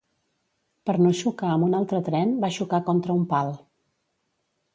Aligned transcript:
Per 0.89 0.95
no 1.01 1.11
xocar 1.19 1.51
amb 1.57 1.67
un 1.67 1.77
altre 1.81 1.99
tren, 2.07 2.33
va 2.47 2.51
xocar 2.57 2.81
contra 2.89 3.19
un 3.21 3.29
pal. 3.37 3.53